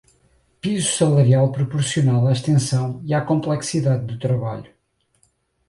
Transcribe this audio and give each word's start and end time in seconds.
piso 0.61 0.93
salarial 0.97 1.47
proporcional 1.51 2.25
à 2.25 2.31
extensão 2.31 2.99
e 3.05 3.13
à 3.13 3.21
complexidade 3.21 4.03
do 4.07 4.17
trabalho; 4.17 4.73